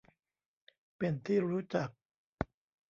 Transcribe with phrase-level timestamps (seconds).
[0.97, 1.89] เป็นที่รู้จัก